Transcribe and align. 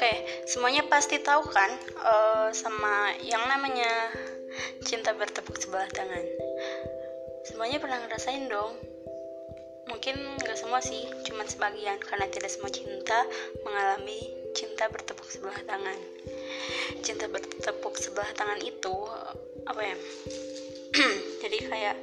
Oke, 0.00 0.48
semuanya 0.48 0.80
pasti 0.88 1.20
tahu 1.20 1.44
kan 1.52 1.68
uh, 2.00 2.48
sama 2.56 3.12
yang 3.20 3.44
namanya 3.44 4.08
cinta 4.80 5.12
bertepuk 5.12 5.60
sebelah 5.60 5.84
tangan. 5.92 6.24
Semuanya 7.44 7.76
pernah 7.84 8.00
ngerasain 8.08 8.48
dong. 8.48 8.80
Mungkin 9.92 10.40
nggak 10.40 10.56
semua 10.56 10.80
sih, 10.80 11.04
cuman 11.28 11.44
sebagian 11.44 12.00
karena 12.00 12.24
tidak 12.32 12.48
semua 12.48 12.72
cinta 12.72 13.28
mengalami 13.60 14.24
cinta 14.56 14.88
bertepuk 14.88 15.28
sebelah 15.28 15.60
tangan. 15.68 16.00
Cinta 17.04 17.28
bertepuk 17.28 18.00
sebelah 18.00 18.32
tangan 18.32 18.56
itu 18.64 19.04
apa 19.68 19.84
ya? 19.84 19.96
Jadi 21.44 21.58
kayak 21.68 21.96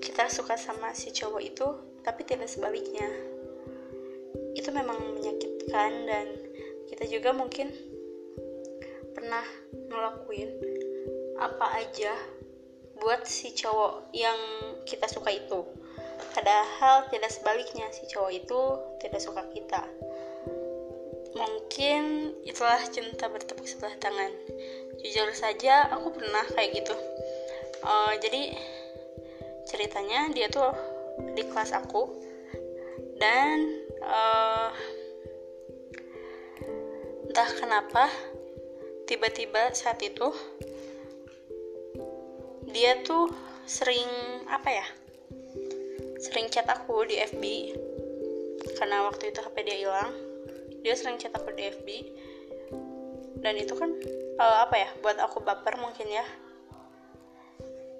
kita 0.00 0.32
suka 0.32 0.56
sama 0.56 0.96
si 0.96 1.12
cowok 1.12 1.42
itu, 1.44 1.68
tapi 2.00 2.24
tidak 2.24 2.48
sebaliknya. 2.48 3.12
Itu 4.56 4.72
memang 4.72 5.20
menyakitkan 5.20 5.92
dan 6.08 6.45
kita 6.90 7.04
juga 7.10 7.34
mungkin 7.34 7.70
pernah 9.16 9.42
ngelakuin 9.72 10.50
apa 11.40 11.66
aja 11.84 12.12
buat 12.96 13.28
si 13.28 13.52
cowok 13.52 14.12
yang 14.16 14.38
kita 14.88 15.04
suka 15.08 15.32
itu. 15.32 15.64
Padahal 16.32 17.08
tidak 17.12 17.28
sebaliknya 17.32 17.88
si 17.92 18.08
cowok 18.08 18.32
itu 18.32 18.60
tidak 19.04 19.20
suka 19.20 19.42
kita. 19.52 19.84
Mungkin 21.36 22.32
itulah 22.48 22.80
cinta 22.88 23.28
bertepuk 23.28 23.68
sebelah 23.68 23.92
tangan. 24.00 24.32
Jujur 25.04 25.28
saja 25.36 25.92
aku 25.92 26.16
pernah 26.16 26.44
kayak 26.56 26.80
gitu. 26.80 26.96
Uh, 27.84 28.16
jadi 28.24 28.56
ceritanya 29.68 30.32
dia 30.32 30.48
tuh 30.48 30.72
di 31.36 31.44
kelas 31.44 31.76
aku 31.76 32.08
dan 33.20 33.84
uh, 34.00 34.72
entah 37.36 37.52
kenapa 37.52 38.08
tiba-tiba 39.04 39.68
saat 39.76 40.00
itu 40.00 40.32
dia 42.72 42.96
tuh 43.04 43.28
sering 43.68 44.08
apa 44.48 44.72
ya 44.72 44.86
sering 46.16 46.48
chat 46.48 46.64
aku 46.64 47.04
di 47.04 47.20
FB 47.20 47.44
karena 48.80 49.04
waktu 49.04 49.36
itu 49.36 49.44
HP 49.44 49.68
dia 49.68 49.76
hilang 49.84 50.16
dia 50.80 50.96
sering 50.96 51.20
chat 51.20 51.28
aku 51.36 51.52
di 51.52 51.68
FB 51.68 51.88
dan 53.44 53.52
itu 53.60 53.76
kan 53.76 53.92
uh, 54.40 54.64
apa 54.64 54.76
ya 54.80 54.88
buat 55.04 55.20
aku 55.20 55.44
baper 55.44 55.76
mungkin 55.76 56.08
ya. 56.08 56.24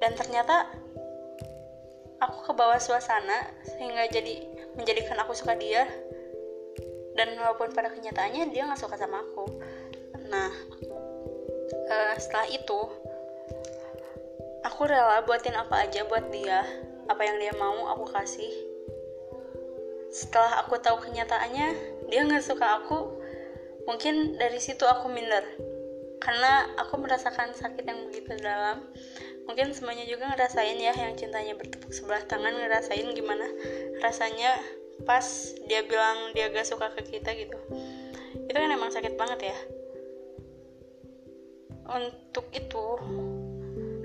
Dan 0.00 0.12
ternyata 0.16 0.68
aku 2.24 2.38
ke 2.48 2.52
bawah 2.56 2.80
suasana 2.80 3.52
sehingga 3.64 4.08
jadi 4.08 4.44
menjadikan 4.76 5.20
aku 5.20 5.36
suka 5.36 5.56
dia 5.56 5.84
dan 7.16 7.32
walaupun 7.40 7.72
pada 7.72 7.88
kenyataannya 7.90 8.52
dia 8.52 8.68
nggak 8.68 8.78
suka 8.78 9.00
sama 9.00 9.24
aku. 9.24 9.48
Nah 10.28 10.52
uh, 11.88 12.14
setelah 12.20 12.46
itu 12.52 12.80
aku 14.62 14.80
rela 14.84 15.24
buatin 15.24 15.56
apa 15.56 15.88
aja 15.88 16.04
buat 16.06 16.28
dia. 16.28 16.62
Apa 17.08 17.22
yang 17.24 17.40
dia 17.40 17.54
mau 17.56 17.88
aku 17.96 18.06
kasih. 18.12 18.52
Setelah 20.12 20.62
aku 20.62 20.76
tahu 20.78 21.00
kenyataannya 21.02 21.66
dia 22.12 22.20
nggak 22.22 22.44
suka 22.44 22.84
aku 22.84 23.18
mungkin 23.88 24.36
dari 24.36 24.60
situ 24.60 24.84
aku 24.84 25.08
minder. 25.08 25.42
Karena 26.20 26.66
aku 26.76 26.98
merasakan 27.00 27.54
sakit 27.54 27.84
yang 27.86 28.10
begitu 28.10 28.36
dalam. 28.42 28.82
Mungkin 29.46 29.70
semuanya 29.70 30.02
juga 30.10 30.26
ngerasain 30.34 30.74
ya 30.74 30.90
yang 30.90 31.14
cintanya 31.14 31.54
bertepuk 31.54 31.94
sebelah 31.94 32.18
tangan 32.26 32.50
ngerasain 32.50 33.06
gimana 33.14 33.46
rasanya 34.02 34.58
pas 35.04 35.26
dia 35.68 35.84
bilang 35.84 36.32
dia 36.32 36.48
gak 36.48 36.64
suka 36.64 36.88
ke 36.96 37.18
kita 37.18 37.36
gitu. 37.36 37.58
Itu 38.46 38.52
kan 38.56 38.70
emang 38.72 38.88
sakit 38.88 39.18
banget 39.18 39.52
ya. 39.52 39.58
Untuk 41.86 42.46
itu 42.54 42.84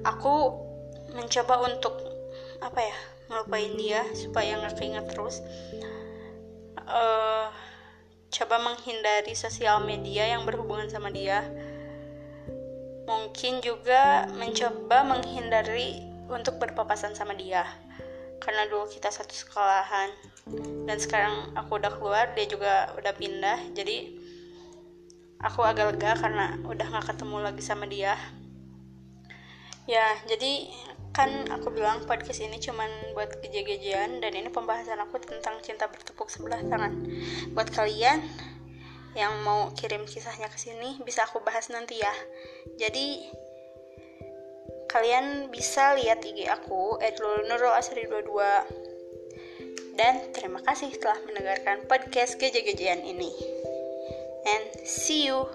aku 0.03 0.35
mencoba 1.15 1.65
untuk 1.65 1.95
apa 2.61 2.79
ya 2.81 2.97
ngelupain 3.31 3.73
dia 3.79 4.03
supaya 4.13 4.59
nggak 4.59 4.75
keinget 4.77 5.05
terus. 5.09 5.39
Uh, 6.81 7.47
coba 8.31 8.59
menghindari 8.59 9.31
sosial 9.33 9.81
media 9.87 10.27
yang 10.27 10.43
berhubungan 10.43 10.91
sama 10.91 11.09
dia. 11.09 11.41
Mungkin 13.07 13.59
juga 13.63 14.29
mencoba 14.35 15.03
menghindari 15.03 16.05
untuk 16.31 16.61
berpapasan 16.61 17.11
sama 17.17 17.35
dia 17.35 17.65
karena 18.41 18.65
dulu 18.67 18.89
kita 18.89 19.13
satu 19.13 19.31
sekolahan. 19.31 20.09
Dan 20.89 20.97
sekarang 20.97 21.53
aku 21.53 21.77
udah 21.77 21.93
keluar 21.93 22.33
dia 22.33 22.49
juga 22.49 22.91
udah 22.97 23.13
pindah. 23.13 23.71
Jadi 23.77 24.17
aku 25.39 25.61
agak 25.61 25.95
lega 25.95 26.17
karena 26.17 26.57
udah 26.65 26.87
gak 26.97 27.13
ketemu 27.13 27.37
lagi 27.45 27.61
sama 27.61 27.85
dia. 27.85 28.17
Ya 29.85 30.17
jadi 30.25 30.69
kan 31.11 31.27
aku 31.51 31.75
bilang 31.75 32.07
podcast 32.07 32.39
ini 32.39 32.55
cuman 32.57 32.87
buat 33.11 33.43
geje-gejean 33.43 34.23
dan 34.23 34.31
ini 34.31 34.47
pembahasan 34.47 35.01
aku 35.03 35.19
tentang 35.19 35.59
cinta 35.59 35.85
bertepuk 35.89 36.31
sebelah 36.31 36.61
tangan. 36.65 36.93
Buat 37.51 37.69
kalian 37.75 38.23
yang 39.11 39.43
mau 39.43 39.75
kirim 39.75 40.07
kisahnya 40.07 40.47
ke 40.47 40.55
sini 40.55 41.03
bisa 41.03 41.27
aku 41.27 41.43
bahas 41.43 41.67
nanti 41.67 41.99
ya. 41.99 42.13
Jadi 42.79 43.27
kalian 44.91 45.47
bisa 45.47 45.95
lihat 45.95 46.19
IG 46.27 46.51
aku 46.51 46.99
@nurul22 46.99 48.31
dan 49.95 50.19
terima 50.35 50.59
kasih 50.67 50.91
telah 50.99 51.19
mendengarkan 51.23 51.87
podcast 51.87 52.35
gejek-gejean 52.35 52.99
ini. 53.07 53.31
And 54.43 54.83
see 54.83 55.31
you 55.31 55.47